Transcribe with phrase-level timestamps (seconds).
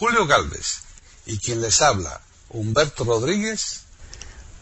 [0.00, 0.82] Julio Galvez
[1.26, 3.84] y quien les habla, Humberto Rodríguez,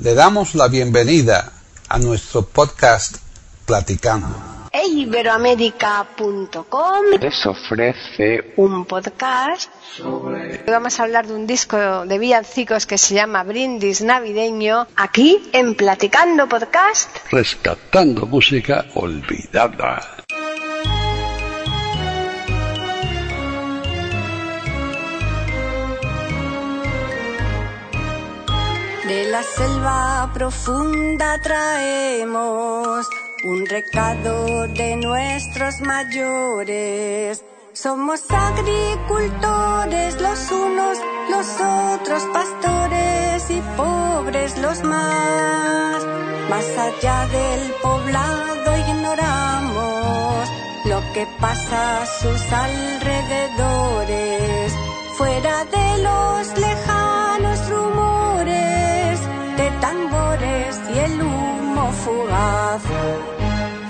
[0.01, 1.53] le damos la bienvenida
[1.89, 3.19] a nuestro podcast
[3.65, 4.35] Platicando.
[4.73, 10.65] Iberoamérica.com les ofrece un podcast sobre...
[10.67, 15.77] Vamos a hablar de un disco de villancicos que se llama Brindis Navideño, aquí en
[15.77, 17.17] Platicando Podcast.
[17.31, 20.18] Rescatando música olvidada.
[29.57, 33.09] Selva profunda traemos
[33.45, 37.45] un recado de nuestros mayores.
[37.73, 40.99] Somos agricultores los unos,
[41.31, 41.47] los
[41.95, 46.05] otros pastores y pobres los más.
[46.51, 50.49] Más allá del poblado ignoramos
[50.87, 54.73] lo que pasa a sus alrededores.
[55.17, 57.28] Fuera de los lejanos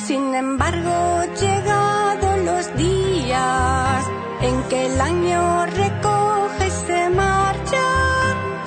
[0.07, 4.07] Sin embargo, llegado los días
[4.41, 7.85] en que el año recoge se marcha,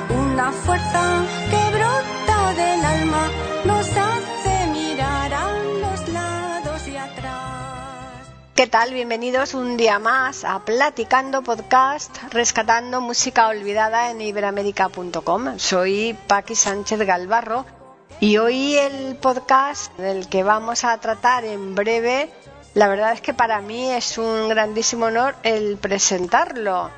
[0.10, 3.28] una fuerza que brota del alma
[3.66, 8.28] nos hace mirar a los lados y atrás.
[8.54, 8.94] ¿Qué tal?
[8.94, 15.58] Bienvenidos un día más a Platicando Podcast, rescatando música olvidada en iberamérica.com.
[15.58, 17.81] Soy Paqui Sánchez Galvarro
[18.22, 22.30] y hoy el podcast del que vamos a tratar en breve,
[22.76, 26.92] la verdad es que para mí es un grandísimo honor el presentarlo.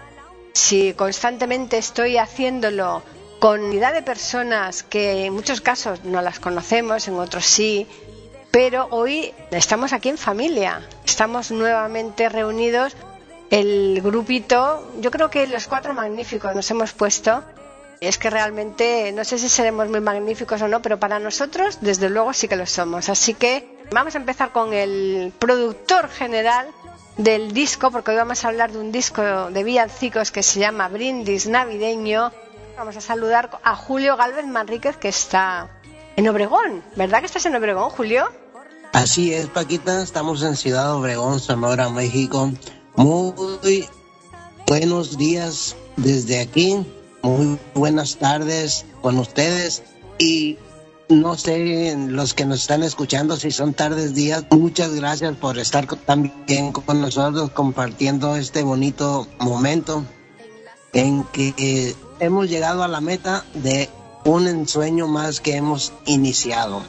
[0.52, 3.04] Si constantemente estoy haciéndolo
[3.40, 7.88] con unidad de personas que en muchos casos no las conocemos, en otros sí,
[8.52, 12.98] pero hoy estamos aquí en familia, estamos nuevamente reunidos
[13.50, 17.44] el grupito, yo creo que los cuatro magníficos nos hemos puesto
[18.08, 22.10] es que realmente no sé si seremos muy magníficos o no, pero para nosotros, desde
[22.10, 23.10] luego, sí que lo somos.
[23.10, 26.68] Así que vamos a empezar con el productor general
[27.18, 29.22] del disco, porque hoy vamos a hablar de un disco
[29.52, 32.32] de villancicos que se llama Brindis Navideño.
[32.78, 35.70] Vamos a saludar a Julio Galvez Manríquez, que está
[36.16, 36.84] en Obregón.
[36.96, 38.28] ¿Verdad que estás en Obregón, Julio?
[38.92, 40.02] Así es, Paquita.
[40.02, 42.52] Estamos en Ciudad Obregón, Sonora, México.
[42.96, 43.88] Muy
[44.68, 46.86] buenos días desde aquí
[47.24, 49.82] muy buenas tardes con ustedes
[50.20, 50.58] y
[51.08, 55.88] no sé los que nos están escuchando si son tardes días muchas gracias por estar
[55.88, 60.04] también con nosotros compartiendo este bonito momento
[60.92, 63.90] en que hemos llegado a la meta de
[64.26, 66.84] un ensueño más que hemos iniciado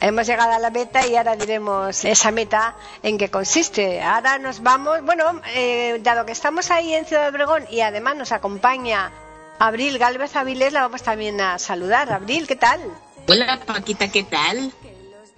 [0.00, 4.02] hemos llegado a la meta y ahora diremos esa meta en qué consiste.
[4.02, 8.14] Ahora nos vamos, bueno, eh, dado que estamos ahí en Ciudad de Obregón y además
[8.14, 9.10] nos acompaña
[9.58, 12.12] Abril Galvez Avilés la vamos también a saludar.
[12.12, 12.80] Abril, ¿qué tal?
[13.28, 14.72] Hola Paquita, ¿qué tal?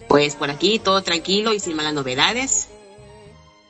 [0.08, 2.68] Pues por aquí todo tranquilo y sin malas novedades.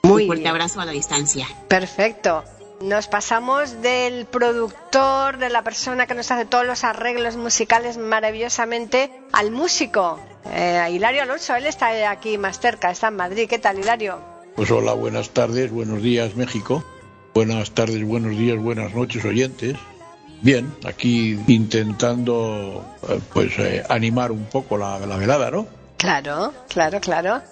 [0.03, 0.51] Muy Un fuerte bien.
[0.53, 1.47] abrazo a la distancia.
[1.69, 2.45] Perfecto.
[2.81, 9.11] Nos pasamos del productor, de la persona que nos hace todos los arreglos musicales maravillosamente,
[9.33, 10.21] al músico.
[10.53, 13.49] Eh, Hilario Alonso, él está aquí más cerca, está en Madrid.
[13.49, 14.21] ¿Qué tal, Hilario?
[14.55, 16.85] Pues hola, buenas tardes, buenos días México.
[17.35, 19.77] Buenas tardes, buenos días, buenas noches oyentes.
[20.47, 25.67] Bien, aquí intentando eh, pues eh, animar un poco la, la, velada, ¿no?
[25.97, 27.43] Claro, claro, claro.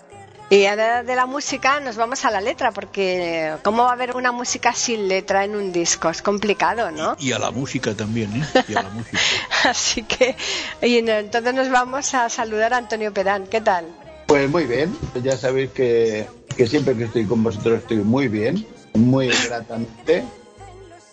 [0.48, 4.14] Y ahora de la música nos vamos a la letra, porque ¿cómo va a haber
[4.14, 6.08] una música sin letra en un disco?
[6.08, 7.16] Es complicado, ¿no?
[7.18, 8.64] Y, y a la música también, ¿eh?
[8.68, 9.18] Y a la música.
[9.64, 10.36] Así que,
[10.80, 13.48] y entonces nos vamos a saludar a Antonio Perán.
[13.48, 13.86] ¿Qué tal?
[14.28, 18.64] Pues muy bien, ya sabéis que, que siempre que estoy con vosotros estoy muy bien,
[18.94, 20.22] muy gratamente.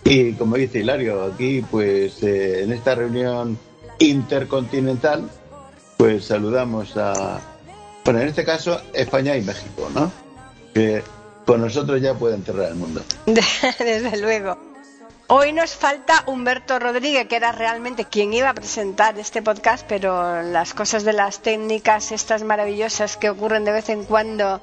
[0.03, 3.57] Y como dice Hilario, aquí pues eh, en esta reunión
[3.99, 5.29] intercontinental,
[5.97, 7.39] pues saludamos a,
[8.03, 10.11] bueno, en este caso España y México, ¿no?
[10.73, 11.03] Que
[11.45, 13.03] con nosotros ya pueden cerrar el mundo.
[13.25, 14.57] Desde luego.
[15.27, 20.43] Hoy nos falta Humberto Rodríguez, que era realmente quien iba a presentar este podcast, pero
[20.43, 24.59] las cosas de las técnicas, estas maravillosas que ocurren de vez en cuando,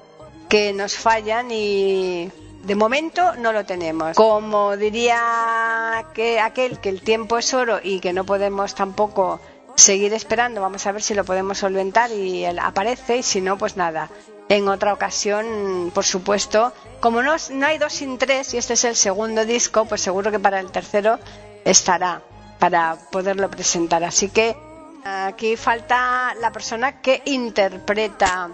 [0.51, 2.31] que nos fallan y
[2.63, 4.17] de momento no lo tenemos.
[4.17, 9.41] Como diría que aquel que el tiempo es oro y que no podemos tampoco
[9.77, 13.57] seguir esperando, vamos a ver si lo podemos solventar y él aparece y si no,
[13.57, 14.11] pues nada.
[14.49, 18.85] En otra ocasión, por supuesto, como no, no hay dos sin tres y este es
[18.85, 21.19] el segundo disco, pues seguro que para el tercero
[21.65, 22.23] estará
[22.59, 24.03] para poderlo presentar.
[24.05, 24.57] Así que
[25.05, 28.51] aquí falta la persona que interpreta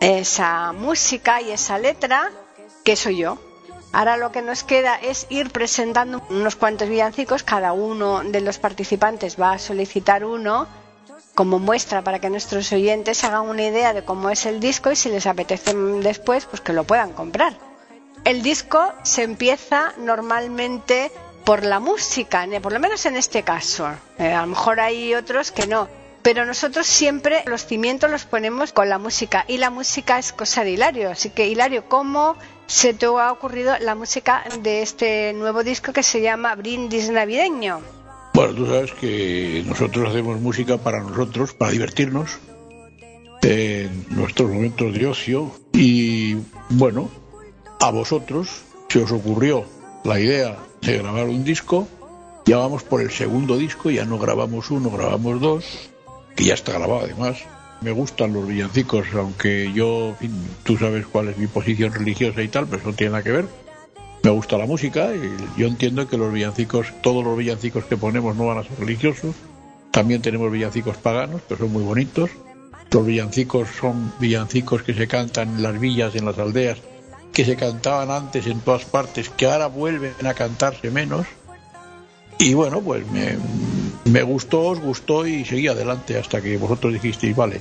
[0.00, 2.30] esa música y esa letra,
[2.86, 3.36] que soy yo.
[3.92, 7.42] Ahora lo que nos queda es ir presentando unos cuantos villancicos.
[7.42, 10.68] Cada uno de los participantes va a solicitar uno
[11.34, 14.96] como muestra para que nuestros oyentes hagan una idea de cómo es el disco y
[14.96, 17.58] si les apetece después, pues que lo puedan comprar.
[18.24, 21.10] El disco se empieza normalmente
[21.44, 23.88] por la música, por lo menos en este caso.
[24.18, 25.88] Eh, a lo mejor hay otros que no.
[26.22, 30.64] Pero nosotros siempre los cimientos los ponemos con la música y la música es cosa
[30.64, 31.10] de Hilario.
[31.10, 32.36] Así que Hilario, ¿cómo
[32.66, 37.80] se te ha ocurrido la música de este nuevo disco que se llama Brindis Navideño?
[38.34, 42.38] Bueno, tú sabes que nosotros hacemos música para nosotros, para divertirnos,
[43.42, 45.52] en nuestros momentos de ocio.
[45.72, 46.36] Y
[46.70, 47.08] bueno,
[47.80, 49.64] a vosotros se os ocurrió
[50.04, 51.88] la idea de grabar un disco.
[52.44, 55.90] Ya vamos por el segundo disco, ya no grabamos uno, grabamos dos,
[56.36, 57.38] que ya está grabado además.
[57.80, 60.16] Me gustan los villancicos, aunque yo,
[60.62, 63.32] tú sabes cuál es mi posición religiosa y tal, pero eso no tiene nada que
[63.32, 63.46] ver
[64.26, 68.34] me gusta la música y yo entiendo que los villancicos, todos los villancicos que ponemos
[68.34, 69.36] no van a ser religiosos.
[69.92, 72.30] También tenemos villancicos paganos, pero son muy bonitos.
[72.90, 76.78] Los villancicos son villancicos que se cantan en las villas, en las aldeas,
[77.32, 81.28] que se cantaban antes en todas partes, que ahora vuelven a cantarse menos.
[82.40, 83.36] Y bueno, pues me,
[84.06, 87.60] me gustó, os gustó y seguí adelante hasta que vosotros dijisteis, vale.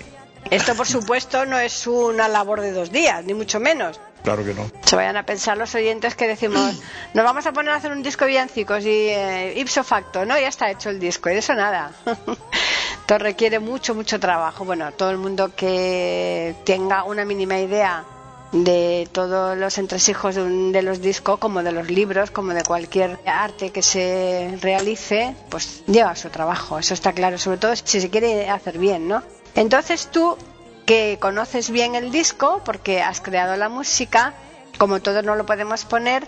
[0.50, 4.00] Esto, por supuesto, no es una labor de dos días, ni mucho menos.
[4.24, 4.70] Claro que no.
[4.84, 6.82] Se vayan a pensar los oyentes que decimos,
[7.14, 10.38] nos vamos a poner a hacer un disco de villancicos y eh, ipso facto, ¿no?
[10.40, 11.92] Ya está hecho el disco y de eso nada.
[12.06, 14.66] Esto requiere mucho, mucho trabajo.
[14.66, 18.04] Bueno, todo el mundo que tenga una mínima idea
[18.52, 23.20] de todos los entresijos de, de, los discos, como de los libros, como de cualquier
[23.26, 28.10] arte que se realice, pues lleva su trabajo, eso está claro, sobre todo si se
[28.10, 29.24] quiere hacer bien, ¿no?
[29.56, 30.38] Entonces tú
[30.86, 34.34] que conoces bien el disco porque has creado la música,
[34.78, 36.28] como todos no lo podemos poner,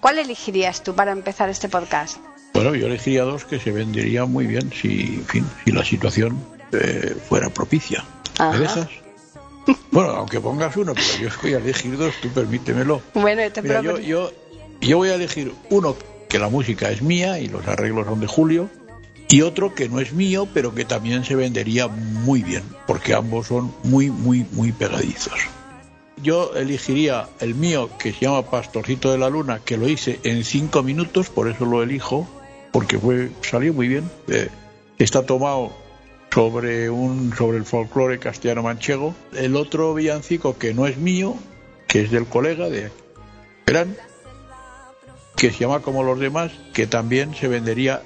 [0.00, 2.18] ¿cuál elegirías tú para empezar este podcast?
[2.54, 7.16] Bueno, yo elegiría dos que se venderían muy bien si, fin, si la situación eh,
[7.28, 8.04] fuera propicia.
[8.38, 8.88] ¿Me dejas?
[9.90, 13.02] Bueno, aunque pongas uno, pero yo voy a elegir dos, tú permítemelo.
[13.14, 14.32] Bueno, te Mira, yo, yo,
[14.80, 15.96] yo voy a elegir uno
[16.28, 18.70] que la música es mía y los arreglos son de Julio,
[19.28, 23.46] y otro que no es mío, pero que también se vendería muy bien, porque ambos
[23.46, 25.38] son muy, muy, muy pegadizos.
[26.22, 30.44] Yo elegiría el mío, que se llama Pastorcito de la Luna, que lo hice en
[30.44, 32.28] cinco minutos, por eso lo elijo,
[32.72, 34.10] porque fue, salió muy bien.
[34.28, 34.48] Eh,
[34.98, 35.72] está tomado
[36.32, 39.14] sobre, un, sobre el folclore castellano manchego.
[39.32, 41.36] El otro villancico que no es mío,
[41.86, 42.90] que es del colega de
[43.66, 43.96] Verán,
[45.36, 48.02] que se llama como los demás, que también se vendería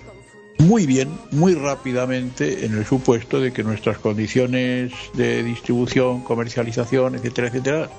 [0.59, 7.49] muy bien, muy rápidamente, en el supuesto de que nuestras condiciones de distribución, comercialización, etcétera,
[7.49, 7.91] etcétera,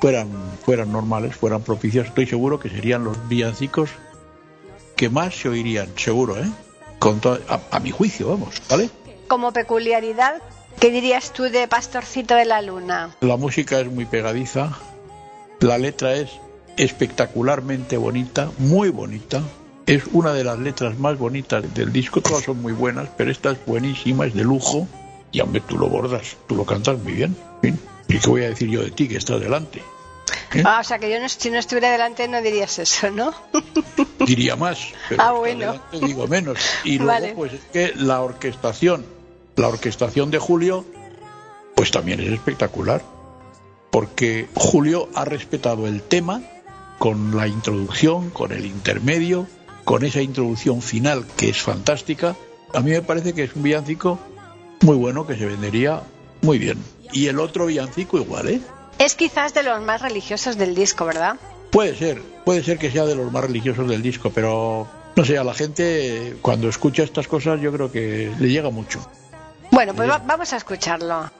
[0.00, 0.28] fueran,
[0.64, 2.08] fueran normales, fueran propicias.
[2.08, 3.90] Estoy seguro que serían los villancicos
[4.94, 6.48] que más se oirían, seguro, ¿eh?
[6.98, 8.90] Con a, a mi juicio, vamos, ¿vale?
[9.32, 10.42] Como peculiaridad,
[10.78, 13.16] ¿qué dirías tú de Pastorcito de la Luna?
[13.22, 14.76] La música es muy pegadiza,
[15.60, 16.32] la letra es
[16.76, 19.40] espectacularmente bonita, muy bonita,
[19.86, 23.52] es una de las letras más bonitas del disco, todas son muy buenas, pero esta
[23.52, 24.86] es buenísima, es de lujo,
[25.30, 27.34] y hombre, tú lo bordas, tú lo cantas muy bien.
[28.08, 29.78] ¿Y qué voy a decir yo de ti que estás delante?
[30.52, 30.62] ¿Eh?
[30.66, 33.32] Ah, o sea que yo no, si no estuviera delante no dirías eso, ¿no?
[34.26, 35.80] Diría más, pero ah, bueno.
[35.92, 36.58] digo menos.
[36.84, 39.21] Y luego, pues es que la orquestación,
[39.56, 40.84] la orquestación de Julio,
[41.74, 43.02] pues también es espectacular,
[43.90, 46.42] porque Julio ha respetado el tema
[46.98, 49.46] con la introducción, con el intermedio,
[49.84, 52.36] con esa introducción final que es fantástica,
[52.74, 54.18] a mí me parece que es un villancico
[54.80, 56.02] muy bueno que se vendería
[56.40, 56.78] muy bien.
[57.12, 58.60] Y el otro villancico igual, ¿eh?
[58.98, 61.36] Es quizás de los más religiosos del disco, ¿verdad?
[61.70, 65.38] Puede ser, puede ser que sea de los más religiosos del disco, pero no sé,
[65.38, 69.00] a la gente cuando escucha estas cosas yo creo que le llega mucho.
[69.72, 71.30] Bueno, pues vamos a escucharlo.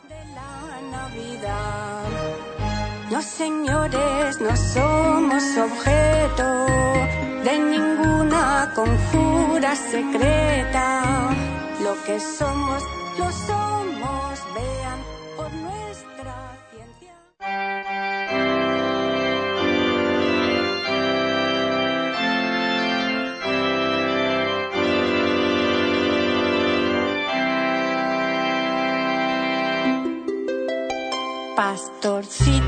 [3.10, 6.66] Los señores no somos objeto
[7.44, 11.28] de ninguna conjura secreta.
[11.82, 12.82] Lo que somos,
[13.18, 14.98] lo somos, vean
[31.54, 32.61] Pastorcito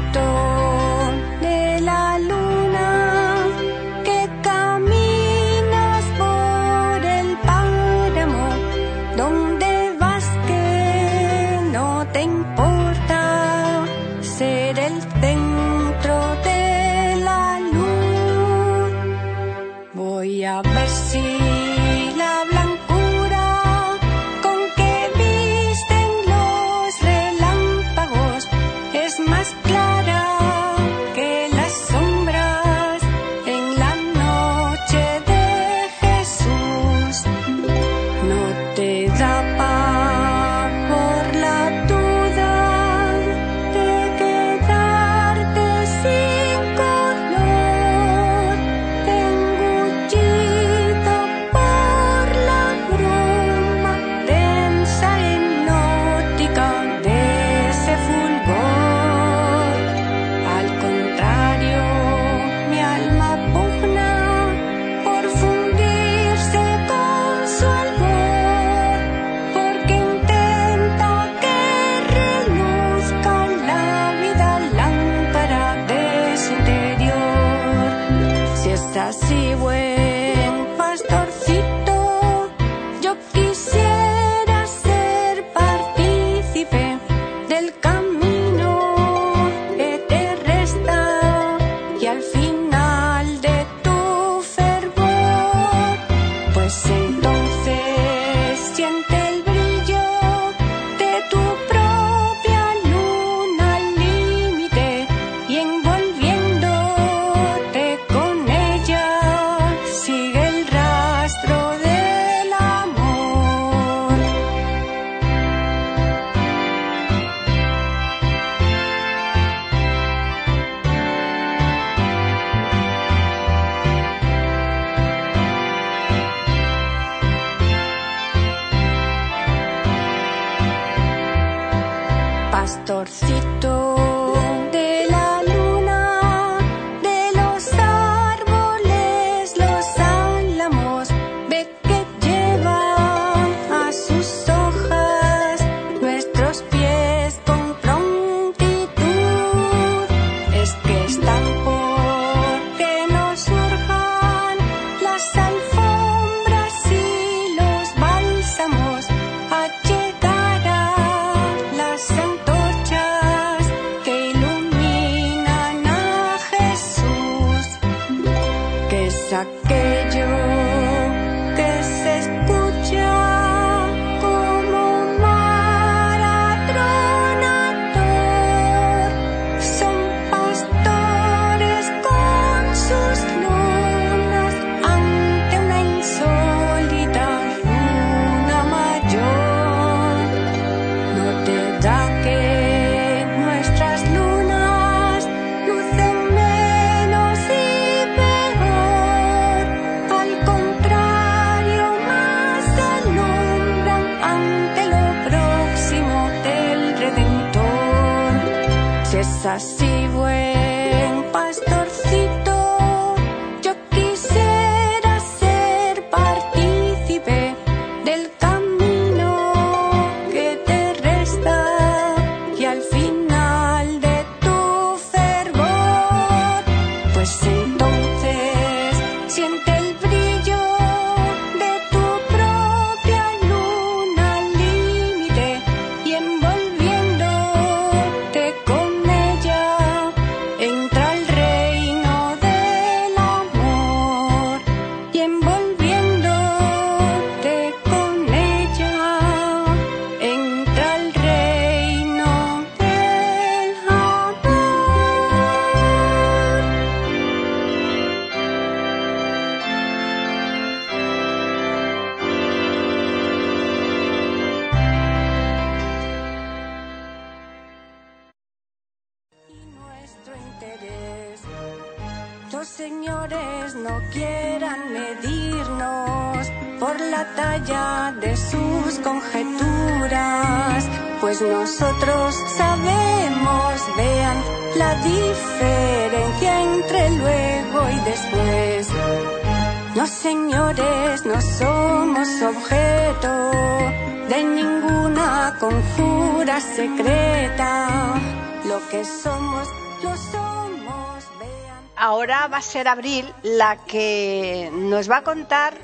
[302.75, 305.75] ser Abril la que nos va a contar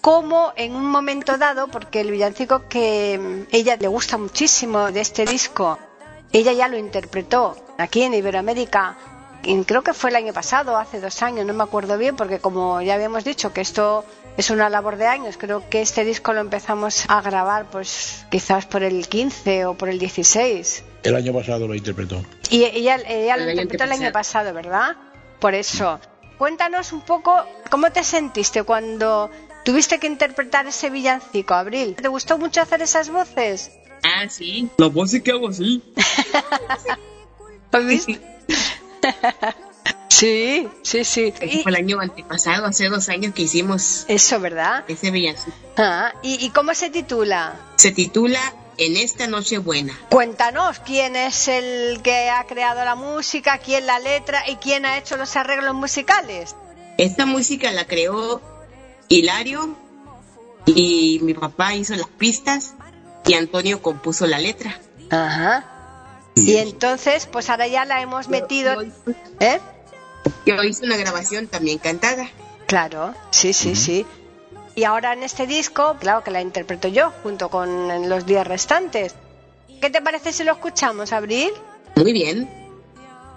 [0.00, 5.24] cómo en un momento dado, porque el villancico que ella le gusta muchísimo de este
[5.24, 5.76] disco,
[6.32, 8.96] ella ya lo interpretó aquí en Iberoamérica
[9.66, 12.80] creo que fue el año pasado, hace dos años, no me acuerdo bien, porque como
[12.80, 14.04] ya habíamos dicho que esto
[14.36, 18.66] es una labor de años, creo que este disco lo empezamos a grabar pues quizás
[18.66, 20.84] por el 15 o por el 16.
[21.02, 22.22] El año pasado lo interpretó.
[22.50, 24.52] Y ella, ella lo El interpretó el año pasado.
[24.52, 24.96] pasado, ¿verdad?
[25.40, 26.00] Por eso.
[26.38, 27.34] Cuéntanos un poco
[27.70, 29.30] cómo te sentiste cuando
[29.64, 31.94] tuviste que interpretar ese villancico, Abril.
[32.00, 33.70] ¿Te gustó mucho hacer esas voces?
[34.02, 34.68] Ah, sí.
[34.76, 35.82] La voz sí que hago así.
[37.72, 38.20] ¿Lo viste?
[40.08, 41.32] sí, sí, sí.
[41.40, 44.84] Ese Y- fue el año antepasado, hace dos años que hicimos eso, ¿verdad?
[44.88, 45.56] ese villancico.
[45.76, 47.54] Ah, ¿y, ¿Y cómo se titula?
[47.76, 48.40] Se titula
[48.78, 49.98] En esta noche buena.
[50.10, 54.98] Cuéntanos quién es el que ha creado la música, quién la letra y quién ha
[54.98, 56.54] hecho los arreglos musicales.
[56.98, 58.40] Esta música la creó
[59.08, 59.76] Hilario
[60.66, 62.74] y mi papá hizo las pistas
[63.26, 64.78] y Antonio compuso la letra.
[65.10, 65.72] Ajá.
[66.34, 68.82] Y entonces, pues ahora ya la hemos metido.
[69.40, 69.58] ¿Eh?
[70.44, 72.28] Yo hice una grabación también cantada.
[72.66, 74.04] Claro, sí, sí, sí.
[74.76, 79.14] Y ahora en este disco, claro que la interpreto yo, junto con los días restantes.
[79.80, 81.50] ¿Qué te parece si lo escuchamos, Abril?
[81.96, 82.46] Muy bien.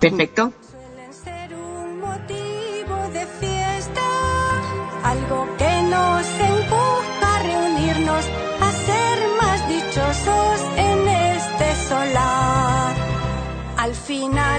[0.01, 0.51] Perfecto.
[0.69, 4.01] Suelen ser un motivo de fiesta,
[5.01, 8.25] algo que nos empuja a reunirnos,
[8.59, 12.95] a ser más dichosos en este solar.
[13.77, 14.58] Al final,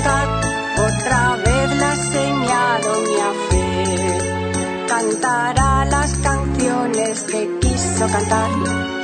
[0.00, 8.99] Otra vez la señal Doña Fe cantará las canciones que quiso cantar.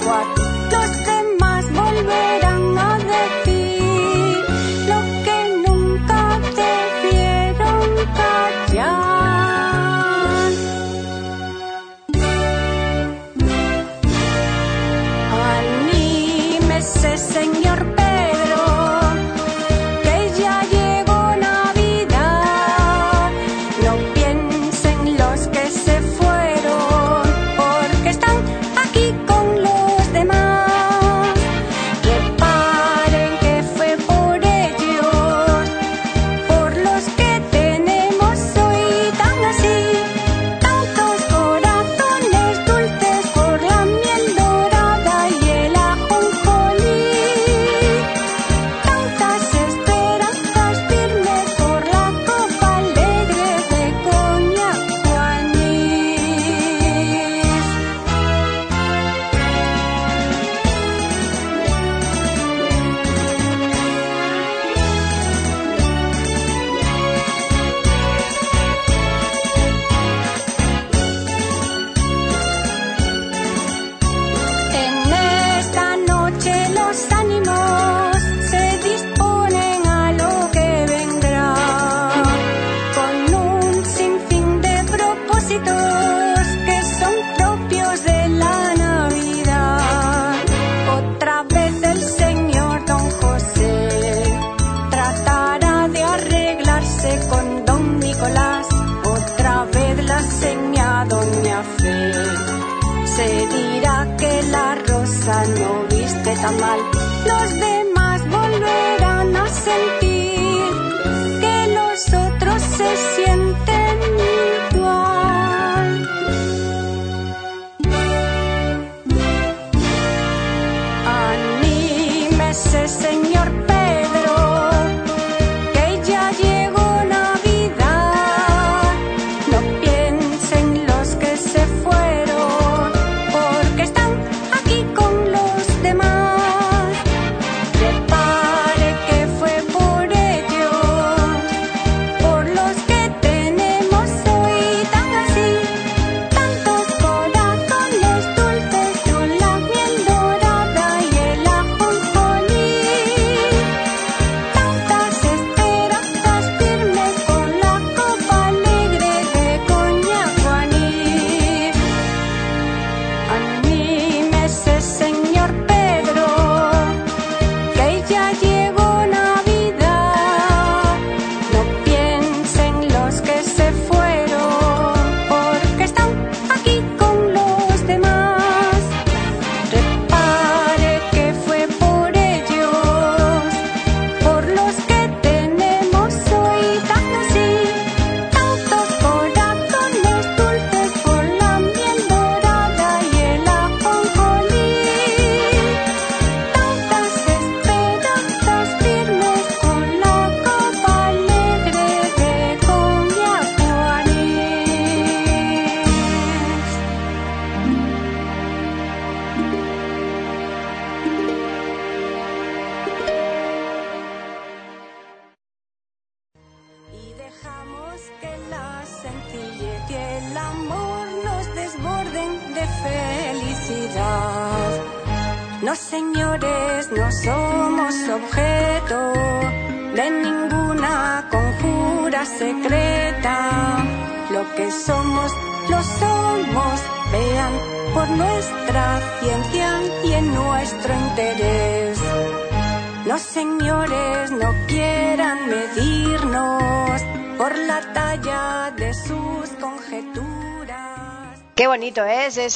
[0.00, 0.33] Tuvo su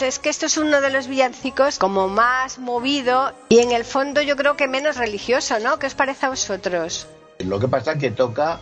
[0.02, 0.14] es.
[0.14, 4.22] es, que esto es uno de los villancicos como más movido y en el fondo
[4.22, 5.78] yo creo que menos religioso, ¿no?
[5.78, 7.06] ¿Qué os parece a vosotros?
[7.40, 8.60] Lo que pasa es que toca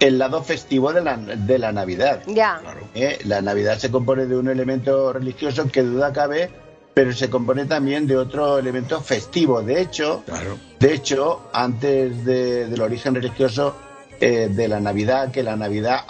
[0.00, 2.22] el lado festivo de la, de la Navidad.
[2.26, 2.60] Ya.
[2.94, 3.18] ¿eh?
[3.24, 6.50] La Navidad se compone de un elemento religioso que duda cabe,
[6.92, 9.62] pero se compone también de otro elemento festivo.
[9.62, 10.58] De hecho, Claro.
[10.78, 13.76] de hecho, antes de- del origen religioso
[14.20, 16.04] eh, de la Navidad, que la Navidad,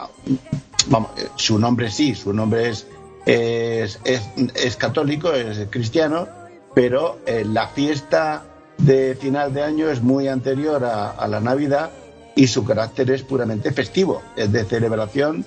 [0.87, 2.87] vamos, eh, su nombre sí, su nombre es
[3.27, 4.23] es, es,
[4.55, 6.29] es católico, es cristiano,
[6.75, 8.45] pero eh, la fiesta
[8.79, 11.91] de final de año es muy anterior a, a la Navidad
[12.35, 15.45] y su carácter es puramente festivo, es de celebración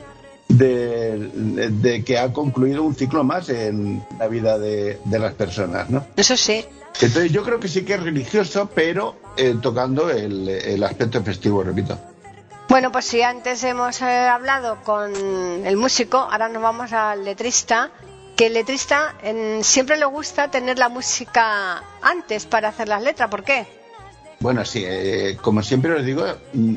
[0.47, 5.33] de, de- de que ha concluido un ciclo más en la vida de, de las
[5.35, 6.05] personas, ¿no?
[6.17, 6.65] Eso sí.
[7.01, 11.61] Entonces yo creo que sí que es religioso, pero eh, tocando el, el aspecto festivo,
[11.63, 11.97] repito.
[12.69, 15.11] Bueno, pues si antes hemos eh, hablado con
[15.65, 17.89] el músico, ahora nos vamos al letrista,
[18.35, 23.29] que el letrista en- siempre le gusta tener la música antes para hacer las letras.
[23.29, 23.65] ¿Por qué?
[24.39, 26.75] Bueno, sí, eh, como siempre os digo, mm,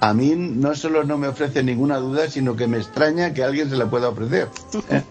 [0.00, 3.68] a mí no solo no me ofrece ninguna duda, sino que me extraña que alguien
[3.68, 4.48] se la pueda ofrecer.
[4.90, 5.02] ¿eh?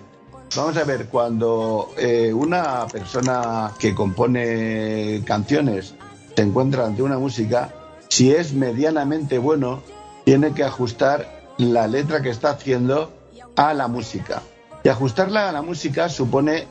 [0.55, 5.93] Vamos a ver, cuando eh, una persona que compone canciones
[6.35, 7.69] se encuentra ante una música,
[8.09, 9.81] si es medianamente bueno,
[10.25, 13.13] tiene que ajustar la letra que está haciendo
[13.55, 14.41] a la música.
[14.83, 16.67] Y ajustarla a la música supone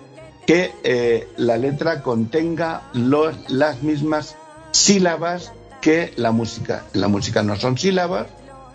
[0.46, 4.36] que eh, la letra contenga los, las mismas
[4.72, 6.84] sílabas que la música.
[6.92, 8.26] La música no son sílabas,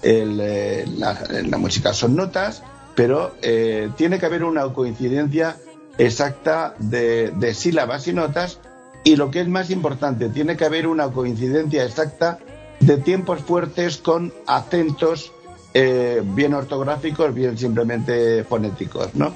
[0.02, 2.64] el, eh, la, la música son notas,
[2.96, 5.58] pero eh, tiene que haber una coincidencia
[5.98, 8.60] exacta de, de sílabas y notas
[9.04, 12.40] y lo que es más importante, tiene que haber una coincidencia exacta
[12.80, 15.32] de tiempos fuertes con acentos
[15.74, 19.34] eh, bien ortográficos, bien simplemente fonéticos, ¿no?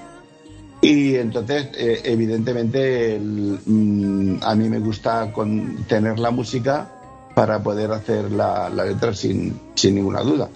[0.82, 6.90] Y entonces, eh, evidentemente, mm, a mí me gusta con, tener la música
[7.34, 10.50] para poder hacer la, la letra sin, sin ninguna duda.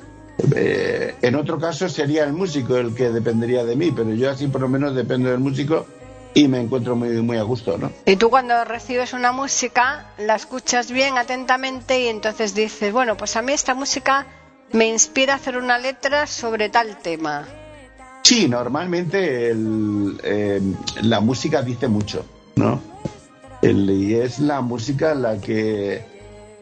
[0.56, 4.48] Eh, en otro caso sería el músico el que dependería de mí, pero yo así
[4.48, 5.88] por lo menos dependo del músico
[6.34, 7.92] y me encuentro muy, muy a gusto, ¿no?
[8.06, 13.36] Y tú cuando recibes una música la escuchas bien atentamente y entonces dices, bueno, pues
[13.36, 14.28] a mí esta música
[14.72, 17.48] me inspira a hacer una letra sobre tal tema.
[18.24, 20.62] Sí, normalmente el, eh,
[21.02, 22.26] la música dice mucho,
[22.58, 22.82] ¿no?
[23.62, 26.02] El- y es la música la que,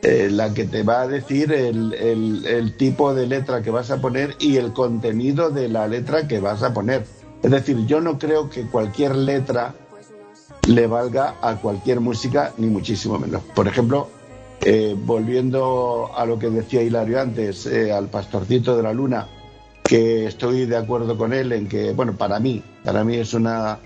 [0.04, 3.90] eh, la que te va a decir el, el- el tipo de letra que vas
[3.92, 7.06] a poner y el contenido de la letra que vas a poner.
[7.46, 9.76] Es decir, yo no creo que cualquier letra
[10.68, 13.44] le valga a cualquier música, ni muchísimo menos.
[13.54, 14.10] Por ejemplo,
[14.62, 19.28] eh, volviendo a lo que decía Hilario antes, eh, al Pastorcito de la Luna,
[19.84, 23.78] que estoy de acuerdo con él en que, bueno, para mí, para mí es una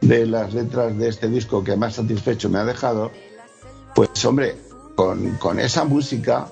[0.00, 3.12] de las letras de este disco que más satisfecho me ha dejado,
[3.94, 4.56] pues hombre,
[4.96, 6.48] con, con esa música,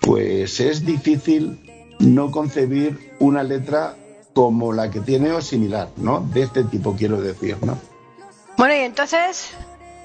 [0.00, 1.58] pues es difícil
[1.98, 3.96] no concebir una letra
[4.38, 6.20] como la que tiene o similar, ¿no?
[6.20, 7.76] De este tipo quiero decir, ¿no?
[8.56, 9.50] Bueno, y entonces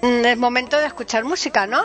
[0.01, 1.83] mm, es momento de escuchar música, ¿no?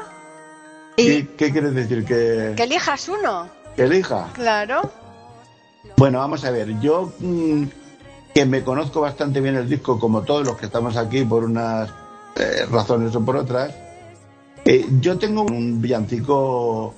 [0.97, 2.07] Y ¿Qué, qué quieres decir?
[2.07, 3.51] ¿Que, que elijas uno.
[3.77, 4.31] que elija?
[4.33, 4.91] Claro.
[5.99, 7.65] Bueno, vamos a ver, yo mm,
[8.35, 11.91] que me conozco bastante bien el disco, como todos los que estamos aquí por unas
[12.37, 13.75] eh, razones o por otras,
[14.65, 16.95] eh, yo tengo un villancico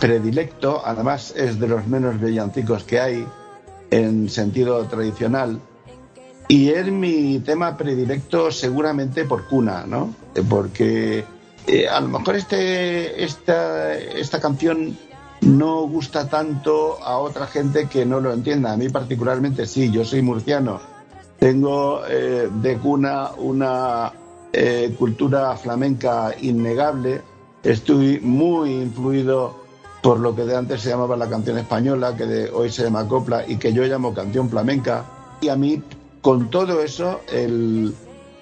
[0.00, 3.26] predilecto, además es de los menos villancicos que hay
[3.90, 5.60] en sentido tradicional,
[6.48, 10.14] y es mi tema predilecto seguramente por cuna, ¿no?
[10.48, 11.24] Porque
[11.66, 14.96] eh, a lo mejor este, esta, esta canción
[15.40, 18.72] no gusta tanto a otra gente que no lo entienda.
[18.72, 20.80] A mí particularmente sí, yo soy murciano.
[21.38, 24.12] Tengo eh, de cuna una
[24.52, 27.22] eh, cultura flamenca innegable.
[27.62, 29.63] Estoy muy influido
[30.04, 33.08] por lo que de antes se llamaba la canción española, que de hoy se llama
[33.08, 35.06] copla y que yo llamo canción flamenca.
[35.40, 35.82] Y a mí,
[36.20, 37.94] con todo eso, el,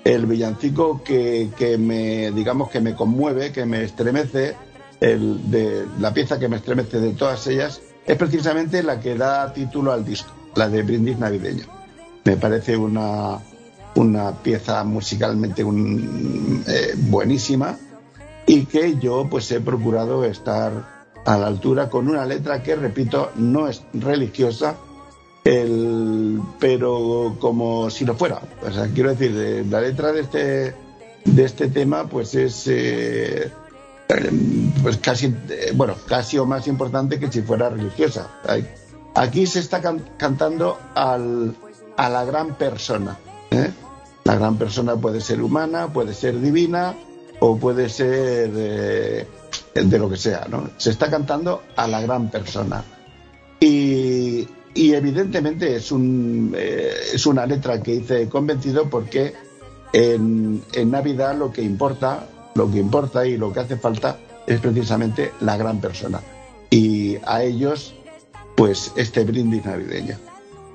[0.03, 4.57] el villancico que, que me, digamos, que me conmueve, que me estremece,
[4.98, 9.53] el de la pieza que me estremece de todas ellas, es precisamente la que da
[9.53, 11.66] título al disco, la de Brindis Navideño.
[12.25, 13.38] Me parece una,
[13.94, 17.79] una pieza musicalmente eh, buenísima
[18.48, 23.30] y que yo pues he procurado estar a la altura con una letra que, repito,
[23.37, 24.76] no es religiosa,
[25.44, 28.40] el, pero como si lo fuera.
[28.66, 30.74] O sea, quiero decir, la letra de este,
[31.24, 33.50] de este tema pues es eh,
[34.82, 38.28] pues casi, eh, bueno, casi o más importante que si fuera religiosa.
[39.14, 41.54] Aquí se está can- cantando al,
[41.96, 43.18] a la gran persona.
[43.50, 43.70] ¿eh?
[44.24, 46.94] La gran persona puede ser humana, puede ser divina
[47.40, 48.50] o puede ser
[49.74, 50.70] de lo que sea, ¿no?
[50.76, 52.85] Se está cantando a la gran persona.
[53.61, 59.35] Y, y evidentemente es, un, eh, es una letra que hice convencido porque
[59.92, 64.61] en, en Navidad lo que importa, lo que importa y lo que hace falta es
[64.61, 66.20] precisamente la gran persona.
[66.70, 67.94] Y a ellos,
[68.56, 70.16] pues este brindis navideño.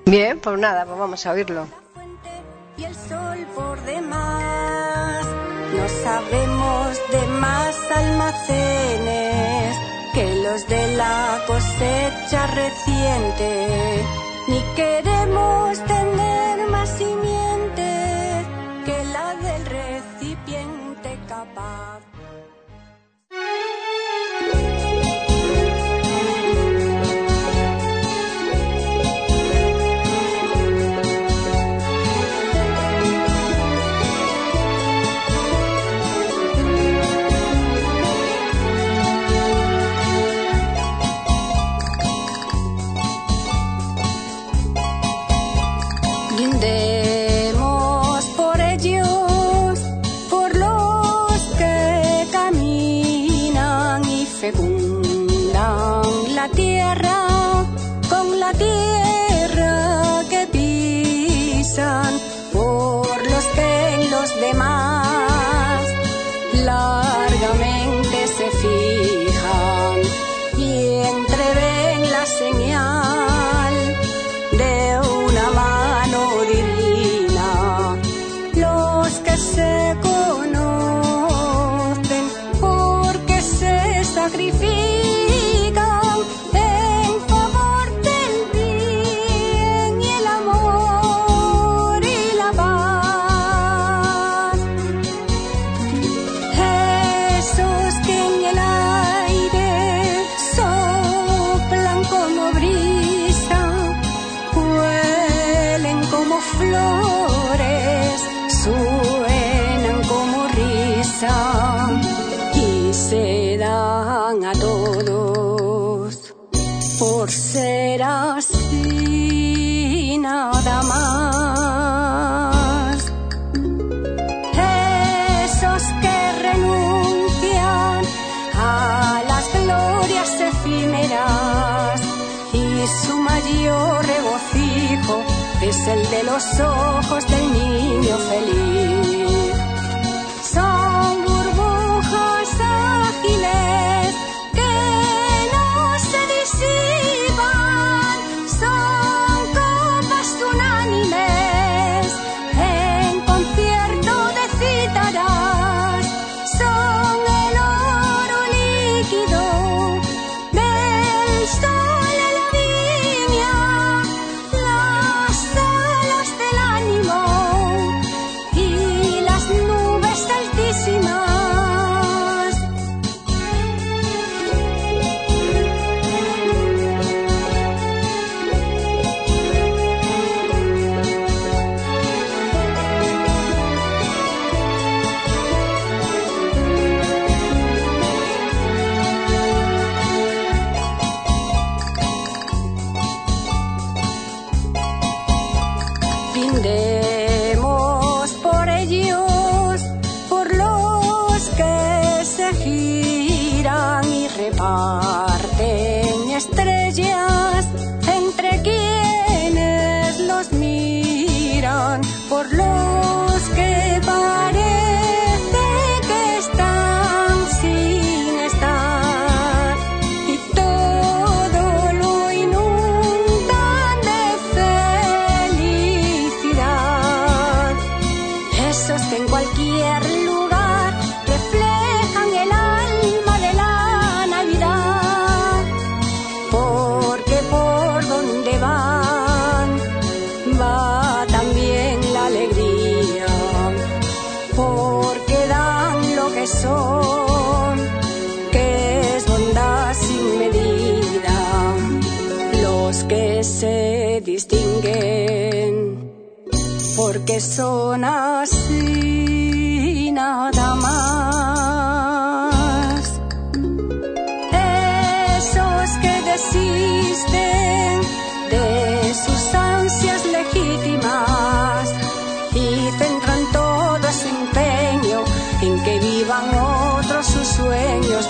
[0.06, 1.68] Bien, pues nada, pues vamos a oírlo.
[2.78, 5.47] y el sol por demás.
[5.76, 9.76] No sabemos de más almacenes
[10.14, 14.04] que los de la cosecha reciente,
[14.48, 18.46] ni queremos tener más simiente
[18.86, 21.97] que la del recipiente capaz.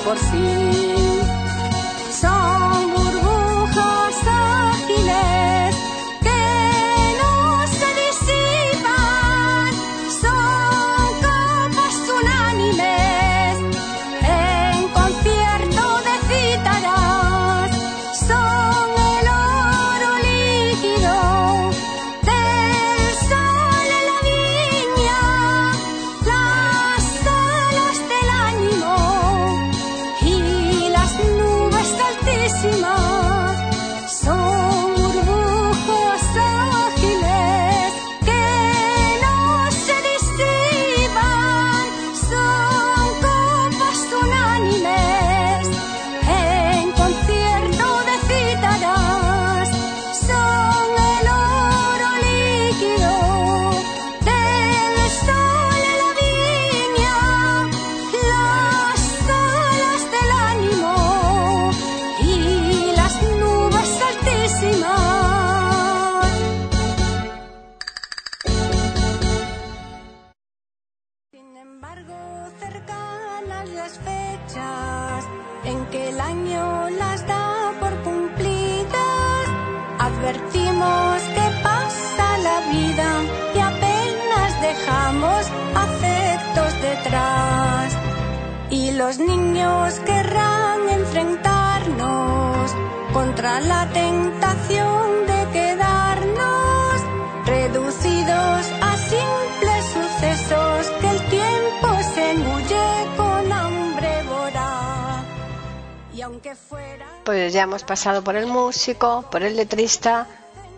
[0.07, 1.06] por sí.
[107.97, 110.27] pasado por el músico, por el letrista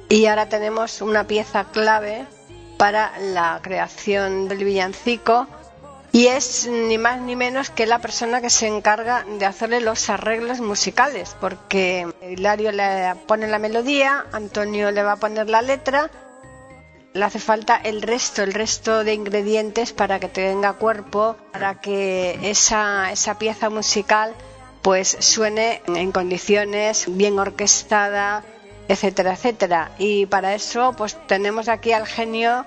[0.08, 2.26] y ahora tenemos una pieza clave
[2.78, 5.46] para la creación del villancico
[6.14, 10.10] y es ni más ni menos que la persona que se encarga de hacerle los
[10.10, 16.10] arreglos musicales, porque Hilario le pone la melodía, Antonio le va a poner la letra,
[17.12, 22.40] le hace falta el resto, el resto de ingredientes para que tenga cuerpo, para que
[22.50, 24.34] esa, esa pieza musical
[24.82, 28.44] pues suene en condiciones bien orquestada,
[28.88, 29.92] etcétera, etcétera.
[29.98, 32.66] Y para eso, pues tenemos aquí al genio,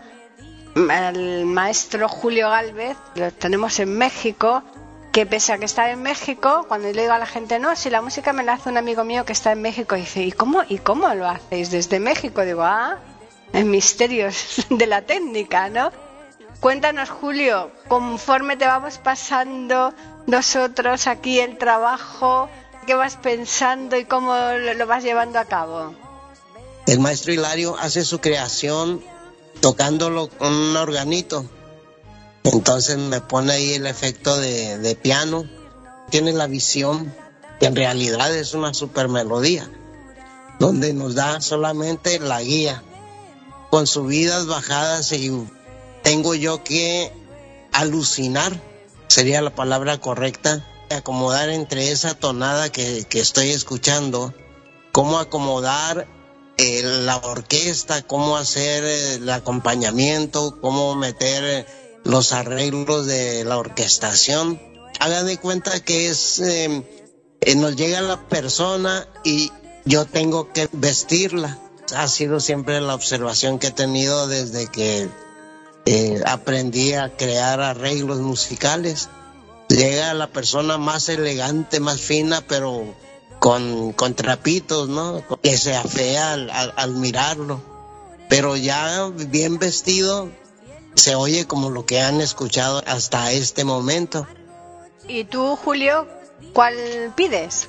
[0.89, 4.63] al maestro Julio Galvez, lo tenemos en México,
[5.13, 7.91] que pese a que está en México, cuando le digo a la gente, no, si
[7.91, 10.63] la música me la hace un amigo mío que está en México, dice, ¿y cómo,
[10.69, 12.43] ¿y cómo lo hacéis desde México?
[12.43, 12.99] Digo, ah,
[13.53, 15.91] en misterios de la técnica, ¿no?
[16.61, 19.93] Cuéntanos, Julio, conforme te vamos pasando
[20.27, 22.49] nosotros aquí el trabajo,
[22.87, 24.35] ¿qué vas pensando y cómo
[24.77, 25.95] lo vas llevando a cabo?
[26.87, 29.03] El maestro Hilario hace su creación
[29.61, 31.47] tocándolo con un organito.
[32.45, 35.49] Entonces me pone ahí el efecto de, piano.
[36.11, 37.15] Tiene la visión
[37.61, 39.71] que en realidad es una super melodía,
[40.59, 42.83] donde nos da solamente la guía,
[43.71, 45.33] con subidas, bajadas y
[46.03, 47.13] tengo yo que
[47.73, 48.61] alucinar,
[49.13, 54.33] sería la palabra correcta, acomodar entre esa tonada que, estoy escuchando,
[54.91, 56.09] cómo acomodar
[56.57, 61.67] eh, la orquesta, cómo hacer eh, el acompañamiento, cómo meter eh,
[62.05, 64.61] los arreglos de la orquestación.
[64.99, 66.83] Hagan de cuenta que es, eh,
[67.43, 69.51] eh, nos llega la persona y
[69.85, 71.59] yo tengo que vestirla.
[71.95, 75.11] Ha sido siempre la observación que he tenido desde que
[75.87, 79.09] eh, aprendí a crear arreglos musicales.
[79.69, 82.95] Llega la persona más elegante, más fina, pero
[83.39, 85.23] con, con trapitos, ¿no?
[85.43, 87.61] Que se afea al, al, al mirarlo.
[88.29, 90.31] Pero ya bien vestido,
[90.95, 94.27] se oye como lo que han escuchado hasta este momento.
[95.09, 96.07] ¿Y tú, Julio,
[96.53, 96.77] cuál
[97.17, 97.69] pides?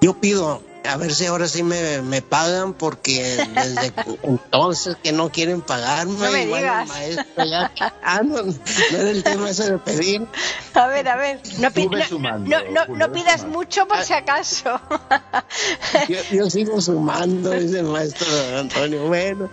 [0.00, 5.30] Yo pido, a ver si ahora sí me, me pagan, porque desde entonces que no
[5.30, 6.12] quieren pagarme.
[6.26, 6.88] No me igual el digas.
[6.88, 7.72] maestro ya-
[8.02, 8.52] ah, no, no
[8.98, 10.26] era el tema ese de pedir.
[10.74, 13.40] A ver, a ver, no, pi- Sube no- sumando, no- no- Julio, no ve pidas
[13.40, 13.58] sumando.
[13.58, 14.80] mucho por si acaso.
[16.08, 18.26] Yo, yo sigo sumando, dice el maestro
[18.58, 19.06] Antonio.
[19.08, 19.50] Bueno,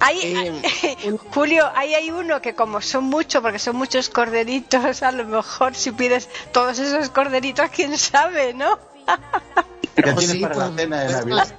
[0.00, 5.10] Ahí, Eh, Julio, ahí hay uno que como son muchos, porque son muchos corderitos, a
[5.10, 8.78] lo mejor si pides todos esos corderitos, quién sabe, ¿no?
[10.04, 11.54] Que No, tienes sí, para la pues, cena de pues, Navidad.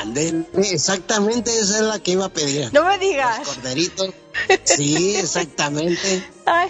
[0.00, 2.72] ándele, exactamente esa es la que iba a pedir.
[2.72, 3.46] No me Los digas.
[3.46, 4.10] corderitos.
[4.64, 6.26] Sí, exactamente.
[6.46, 6.68] Ay,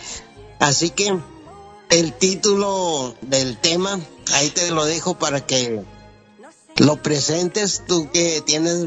[0.59, 1.17] Así que
[1.91, 4.01] el título del tema,
[4.35, 5.83] ahí te lo dejo para que
[6.79, 8.85] lo presentes tú que tienes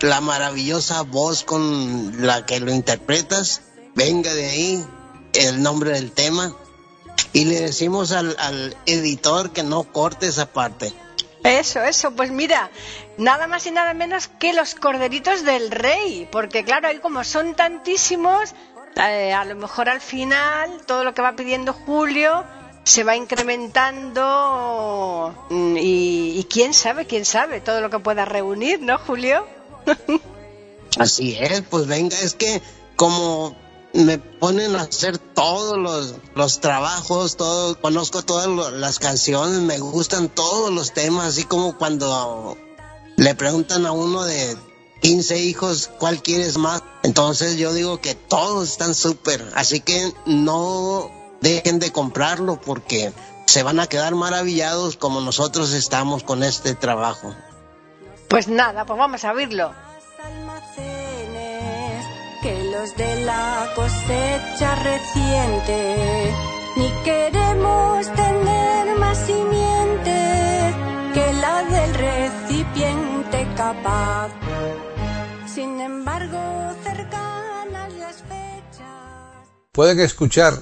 [0.00, 3.62] la maravillosa voz con la que lo interpretas.
[3.94, 4.86] Venga de ahí
[5.32, 6.54] el nombre del tema.
[7.32, 10.92] Y le decimos al, al editor que no corte esa parte.
[11.44, 12.70] Eso, eso, pues mira,
[13.18, 17.54] nada más y nada menos que los corderitos del rey, porque claro, ahí como son
[17.54, 18.52] tantísimos,
[18.96, 22.44] eh, a lo mejor al final todo lo que va pidiendo Julio
[22.82, 24.24] se va incrementando
[25.50, 29.46] mm, y, y quién sabe, quién sabe todo lo que pueda reunir, ¿no, Julio?
[30.98, 32.60] Así es, pues venga, es que
[32.96, 33.54] como
[33.96, 40.28] me ponen a hacer todos los, los trabajos, todo, conozco todas las canciones, me gustan
[40.28, 42.56] todos los temas, así como cuando
[43.16, 44.56] le preguntan a uno de
[45.02, 51.10] 15 hijos cuál quieres más, entonces yo digo que todos están súper, así que no
[51.40, 53.12] dejen de comprarlo porque
[53.46, 57.34] se van a quedar maravillados como nosotros estamos con este trabajo.
[58.28, 59.85] Pues nada, pues vamos a oírlo.
[62.94, 66.32] De la cosecha reciente,
[66.76, 70.72] ni queremos tener más simiente
[71.12, 74.30] que la del recipiente capaz.
[75.52, 76.38] Sin embargo,
[76.84, 79.48] cercanas las fechas.
[79.72, 80.56] Pueden escuchar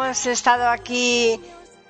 [0.06, 1.40] hemos estado aquí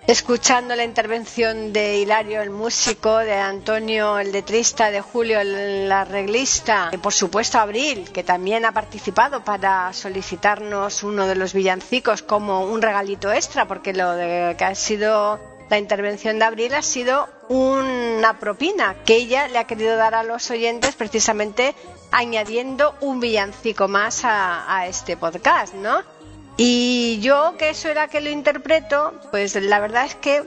[0.08, 6.92] escuchando la intervención de Hilario el músico, de Antonio el letrista, de Julio el arreglista,
[6.94, 12.66] y por supuesto Abril, que también ha participado para solicitarnos uno de los villancicos como
[12.66, 15.38] un regalito extra, porque lo de, que ha sido
[15.70, 20.24] la intervención de Abril ha sido una propina que ella le ha querido dar a
[20.24, 21.76] los oyentes precisamente
[22.12, 26.15] añadiendo un villancico más a, a este podcast, ¿no?
[26.58, 30.44] Y yo, que eso era que lo interpreto, pues la verdad es que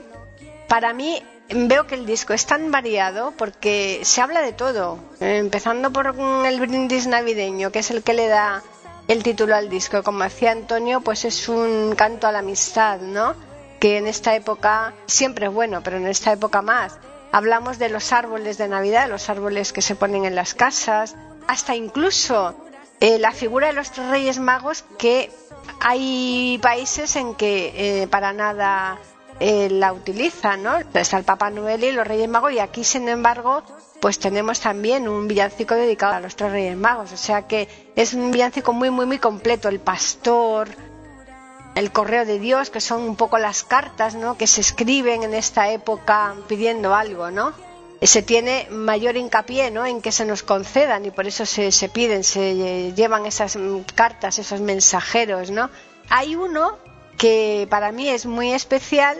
[0.67, 5.91] para mí veo que el disco es tan variado porque se habla de todo, empezando
[5.91, 8.63] por el brindis navideño, que es el que le da
[9.07, 10.03] el título al disco.
[10.03, 13.35] Como decía Antonio, pues es un canto a la amistad, ¿no?
[13.79, 16.97] Que en esta época siempre es bueno, pero en esta época más.
[17.31, 21.15] Hablamos de los árboles de Navidad, los árboles que se ponen en las casas,
[21.47, 22.55] hasta incluso
[22.99, 25.31] eh, la figura de los tres Reyes Magos que
[25.79, 28.99] hay países en que eh, para nada
[29.39, 30.77] eh, la utilizan, ¿no?
[30.93, 33.63] Está el Papá Noel y los Reyes Magos y aquí, sin embargo,
[34.01, 37.11] pues tenemos también un villancico dedicado a los tres Reyes Magos.
[37.13, 39.69] O sea que es un villancico muy, muy, muy completo.
[39.69, 40.69] El pastor,
[41.75, 44.37] el correo de Dios, que son un poco las cartas, ¿no?
[44.37, 47.53] Que se escriben en esta época pidiendo algo, ¿no?
[48.01, 49.85] Se tiene mayor hincapié, ¿no?
[49.85, 53.57] En que se nos concedan y por eso se, se piden, se llevan esas
[53.93, 55.69] cartas, esos mensajeros, ¿no?
[56.09, 56.77] Hay uno
[57.17, 59.17] que para mí es muy especial,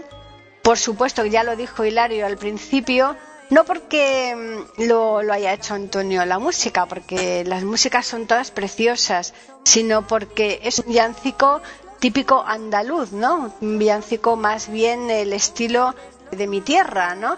[0.63, 3.17] por supuesto que ya lo dijo Hilario al principio,
[3.49, 8.51] no porque mm, lo, lo, haya hecho Antonio la música, porque las músicas son todas
[8.51, 11.61] preciosas, sino porque es un villancico
[11.99, 13.53] típico andaluz, ¿no?
[13.59, 15.95] Un villancico más bien el estilo
[16.32, 17.38] de mi tierra, ¿no?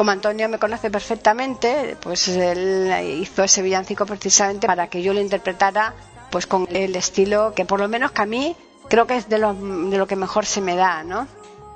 [0.00, 2.90] Como Antonio me conoce perfectamente, pues él
[3.20, 5.92] hizo ese villancico precisamente para que yo lo interpretara
[6.30, 8.56] pues con el estilo que por lo menos que a mí
[8.88, 11.26] creo que es de lo, de lo que mejor se me da, ¿no?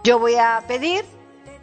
[0.05, 1.05] Yo voy a pedir,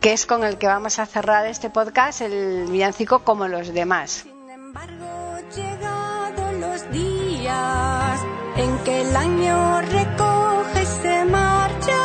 [0.02, 4.28] que es con el que vamos a cerrar este podcast, el villancico como los demás.
[4.28, 8.22] Sin embargo, llegado los días
[8.58, 11.98] en que el año recoge se marcha,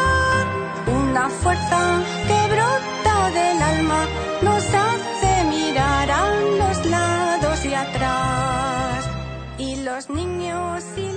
[0.87, 3.06] una fuerza que brota
[9.97, 11.16] los niños y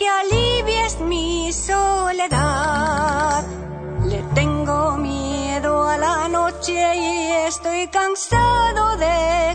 [0.00, 3.44] que alivies mi soledad.
[4.06, 9.49] Le tengo miedo a la noche y estoy cansado de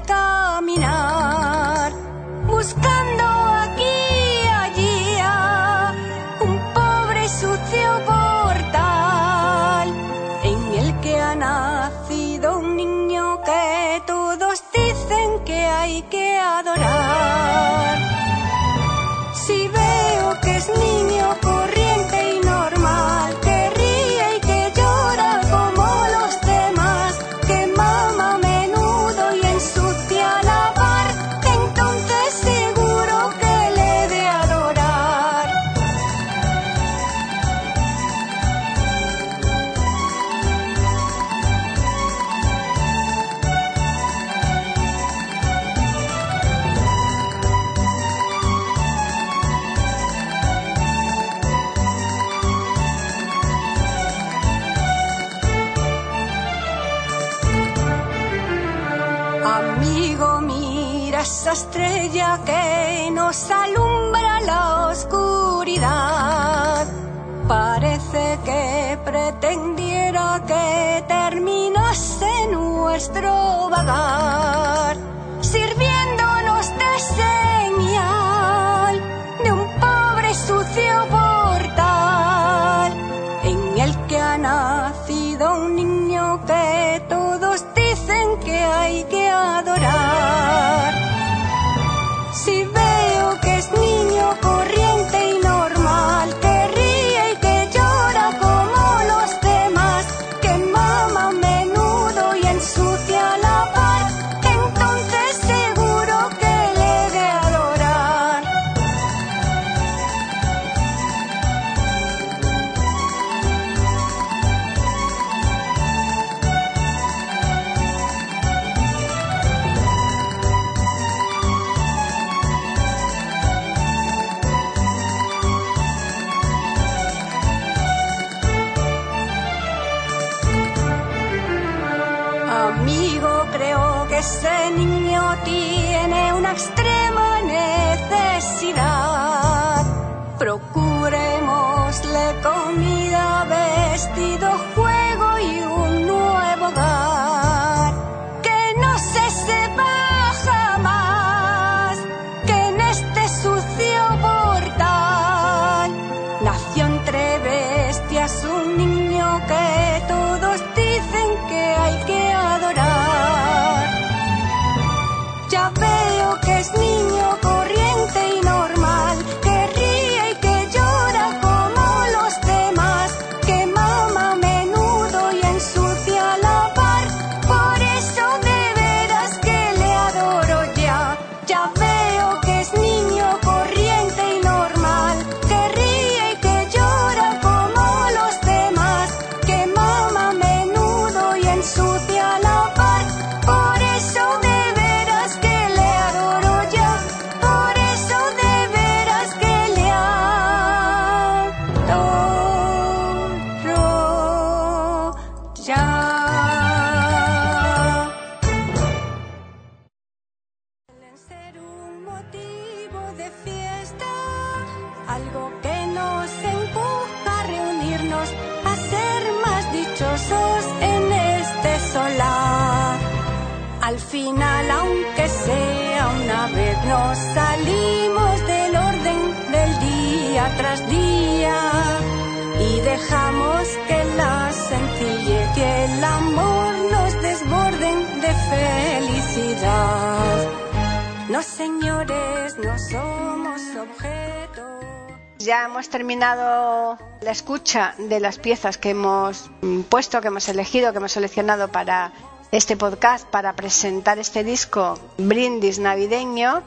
[247.56, 252.12] de las piezas que hemos mm, puesto, que hemos elegido, que hemos seleccionado para
[252.52, 256.64] este podcast, para presentar este disco Brindis Navideño.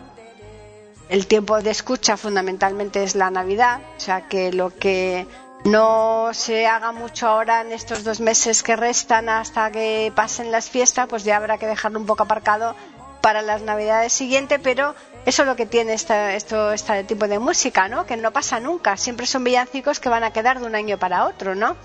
[1.10, 5.26] El tiempo de escucha fundamentalmente es la Navidad, o sea que lo que
[5.64, 10.70] no se haga mucho ahora en estos dos meses que restan hasta que pasen las
[10.70, 12.74] fiestas, pues ya habrá que dejarlo un poco aparcado
[13.20, 14.94] para las navidades siguientes, pero
[15.28, 18.06] eso es lo que tiene esta, esto, este tipo de música, ¿no?
[18.06, 21.26] Que no pasa nunca, siempre son villancicos que van a quedar de un año para
[21.26, 21.76] otro, ¿no?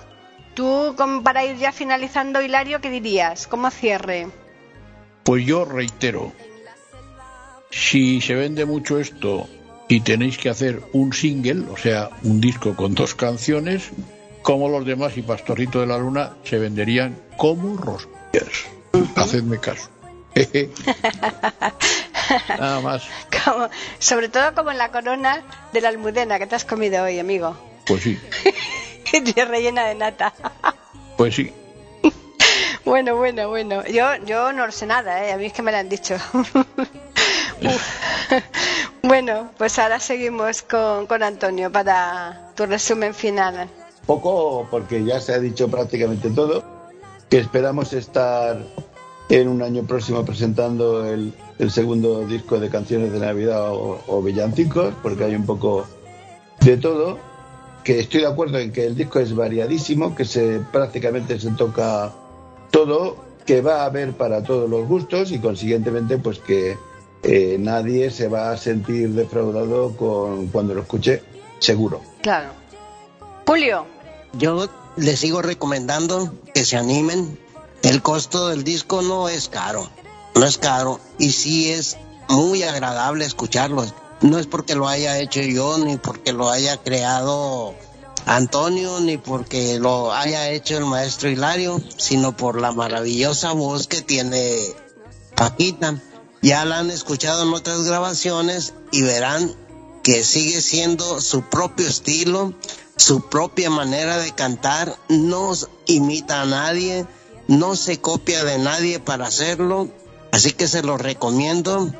[0.53, 3.47] Tú, para ir ya finalizando, Hilario, ¿qué dirías?
[3.47, 4.27] ¿Cómo cierre?
[5.25, 6.31] Pues yo reitero,
[7.69, 9.49] si se vende mucho esto
[9.89, 13.89] y tenéis que hacer un single, o sea, un disco con dos canciones,
[14.41, 18.67] como los demás y Pastorito de la Luna se venderían como rosquillas.
[19.17, 19.89] Hacedme caso.
[22.59, 23.03] Nada más.
[23.43, 23.69] Como-
[23.99, 27.55] sobre todo como en la corona de la almudena que te has comido hoy, amigo.
[27.85, 28.19] Pues sí,
[29.35, 30.33] Que rellena de nata.
[31.17, 31.53] pues sí.
[32.85, 33.85] Bueno, bueno, bueno.
[33.87, 35.31] Yo, yo no lo sé nada, ¿eh?
[35.31, 36.15] A mí es que me lo han dicho.
[39.01, 43.69] Bueno, pues ahora seguimos con, con Antonio para tu resumen final.
[44.05, 46.63] Poco porque ya se ha dicho prácticamente todo,
[47.29, 48.57] que esperamos estar
[49.29, 54.21] en un año próximo presentando el, el segundo disco de canciones de Navidad o, o
[54.21, 55.85] villancicos, porque hay un poco
[56.61, 57.19] de todo,
[57.83, 62.13] que estoy de acuerdo en que el disco es variadísimo, que se prácticamente se toca
[62.71, 66.77] todo, que va a haber para todos los gustos y consiguientemente pues que
[67.23, 71.21] eh, nadie se va a sentir defraudado con cuando lo escuche,
[71.59, 72.01] seguro.
[72.21, 72.49] Claro.
[73.45, 73.85] Julio,
[74.33, 77.37] Yo les sigo recomendando que se animen.
[77.81, 79.89] El costo del disco no es caro,
[80.35, 81.97] no es caro y sí es
[82.29, 83.85] muy agradable escucharlo.
[84.21, 87.75] No es porque lo haya hecho yo, ni porque lo haya creado
[88.25, 94.01] Antonio, ni porque lo haya hecho el maestro Hilario, sino por la maravillosa voz que
[94.01, 94.57] tiene
[95.35, 96.01] Paquita.
[96.41, 99.53] Ya la han escuchado en otras grabaciones y verán
[100.03, 102.53] que sigue siendo su propio estilo,
[102.97, 105.53] su propia manera de cantar, no
[105.85, 107.05] imita a nadie,
[107.47, 109.89] no se copia de nadie para hacerlo,
[110.33, 111.93] así que se lo recomiendo.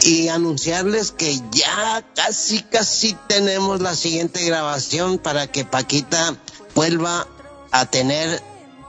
[0.00, 6.36] Y anunciarles que ya casi, casi tenemos la siguiente grabación para que Paquita
[6.74, 7.26] vuelva
[7.72, 8.40] a tener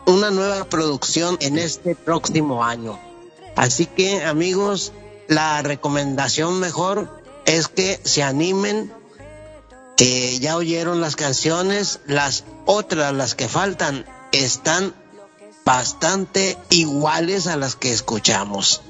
[0.06, 3.00] una nueva producción en este próximo año.
[3.56, 4.92] Así que amigos,
[5.28, 8.94] la recomendación mejor es que se animen,
[9.98, 14.94] que ya oyeron las canciones, las otras, las que faltan, están
[15.70, 18.82] bastante iguales a las que escuchamos.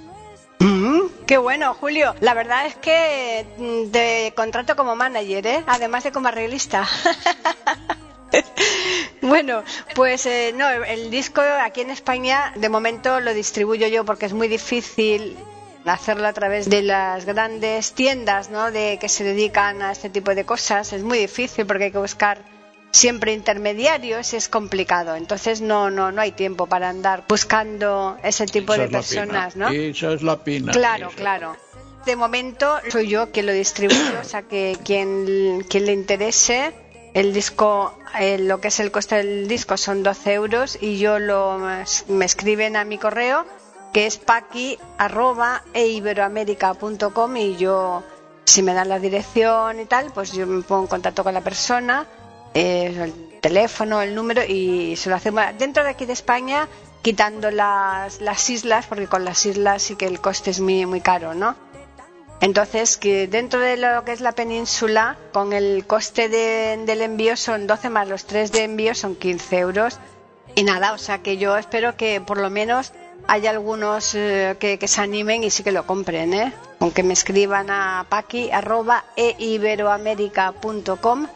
[1.28, 2.16] qué bueno, Julio.
[2.22, 5.64] La verdad es que mm, te contrato como manager, ¿eh?
[5.68, 6.88] Además de como arreglista.
[9.22, 9.64] Bueno,
[9.96, 14.34] pues eh, no, el disco aquí en España de momento lo distribuyo yo porque es
[14.34, 15.36] muy difícil
[15.86, 18.72] hacerlo a través de las grandes tiendas, ¿no?
[18.72, 20.94] De que se dedican a este tipo de cosas.
[20.94, 22.38] Es muy difícil porque hay que buscar
[22.92, 25.16] siempre intermediarios es complicado.
[25.16, 29.56] Entonces no, no, no hay tiempo para andar buscando ese tipo de es personas.
[29.56, 29.70] ¿no?
[29.70, 30.72] Es la pena.
[30.72, 31.56] Claro, claro.
[32.06, 36.74] De momento soy yo quien lo distribuye, o sea que quien, quien le interese,
[37.14, 41.20] el disco, eh, lo que es el coste del disco son 12 euros y yo
[41.20, 41.60] lo
[42.08, 43.46] me escriben a mi correo
[43.94, 48.04] que es paqui arroba eiberoamerica.com y yo
[48.46, 51.42] si me dan la dirección y tal, pues yo me pongo en contacto con la
[51.42, 52.08] persona,
[52.54, 56.68] eh, el teléfono, el número y se lo hacemos dentro de aquí de España
[57.02, 61.02] quitando las, las islas porque con las islas sí que el coste es muy muy
[61.02, 61.56] caro, ¿no?
[62.42, 67.36] Entonces, que dentro de lo que es la península, con el coste de- del envío
[67.36, 70.00] son 12 más los 3 de envío son 15 euros.
[70.56, 72.94] Y nada, o sea que yo espero que por lo menos
[73.28, 76.54] haya algunos eh, que, se animen y sí que lo compren, ¿eh?
[76.80, 81.28] Aunque me escriban a paqui arroba eiberoamerica.com,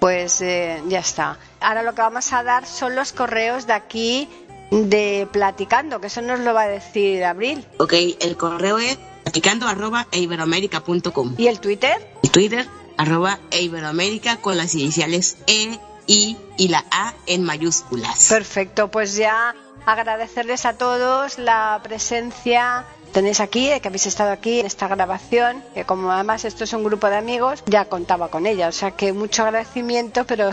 [0.00, 1.38] pues eh, ya está.
[1.60, 4.28] Ahora lo que vamos a dar son los correos de aquí
[4.70, 7.66] de Platicando, que eso nos lo va a decir Abril.
[7.78, 11.34] Ok, el correo es platicando arroba iberoamérica.com.
[11.38, 11.94] ¿Y el Twitter?
[12.22, 18.28] El Twitter arroba Iberoamérica con las iniciales E, I y la A en mayúsculas.
[18.28, 19.54] Perfecto, pues ya
[19.86, 25.84] agradecerles a todos la presencia tenéis aquí, que habéis estado aquí en esta grabación, que
[25.84, 29.12] como además esto es un grupo de amigos, ya contaba con ella, o sea que
[29.12, 30.50] mucho agradecimiento, pero,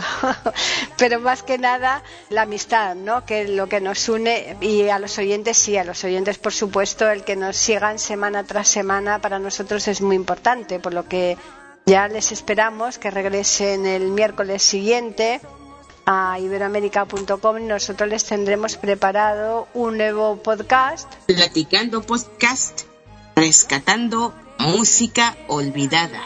[0.98, 3.24] pero más que nada la amistad, ¿no?
[3.24, 6.52] Que es lo que nos une y a los oyentes sí, a los oyentes por
[6.52, 11.06] supuesto, el que nos sigan semana tras semana para nosotros es muy importante, por lo
[11.08, 11.36] que
[11.86, 15.40] ya les esperamos que regresen el miércoles siguiente
[16.10, 21.06] a iberoamérica.com nosotros les tendremos preparado un nuevo podcast.
[21.26, 22.84] Platicando podcast,
[23.36, 26.22] rescatando música olvidada.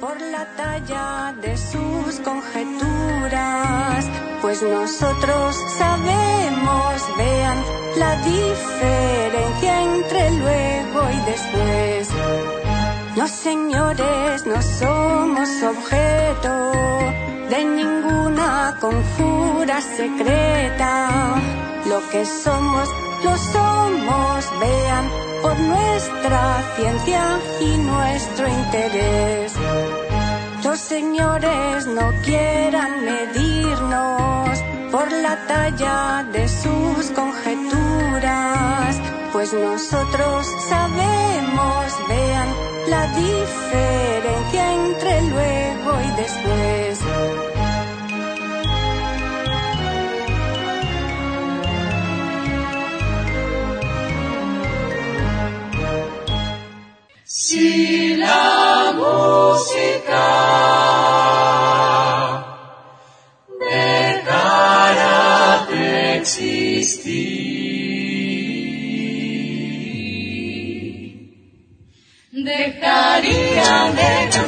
[0.00, 4.06] Por la talla de sus conjeturas,
[4.42, 7.64] pues nosotros sabemos, vean
[7.96, 11.99] la diferencia entre luego y después.
[13.16, 16.72] Los señores no somos objeto
[17.50, 21.34] de ninguna conjura secreta.
[21.86, 22.88] Lo que somos,
[23.24, 25.10] lo somos, vean,
[25.42, 27.22] por nuestra ciencia
[27.60, 29.54] y nuestro interés.
[30.62, 34.58] Los señores no quieran medirnos
[34.92, 38.96] por la talla de sus conjeturas,
[39.32, 46.98] pues nosotros sabemos, vean, la diferencia entre luego y después.
[57.24, 60.26] Si la música
[63.60, 65.18] dejara
[65.70, 67.39] de existir,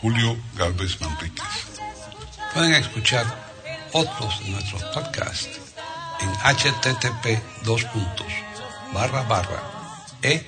[0.00, 1.44] Julio Galvez Manríquez.
[2.54, 3.26] Pueden escuchar
[3.92, 5.60] otros de nuestros podcasts
[6.20, 7.84] en http dos
[10.22, 10.46] e.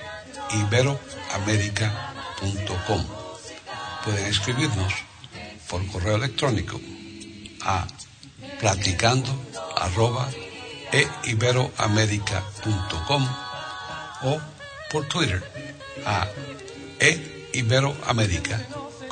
[4.03, 4.93] Pueden escribirnos
[5.69, 6.79] por correo electrónico
[7.61, 7.85] a
[8.59, 9.29] platicando
[11.23, 13.27] eiberoamerica.com
[14.23, 14.41] o
[14.91, 15.43] por Twitter
[16.05, 16.27] a
[16.99, 18.59] eiberoamerica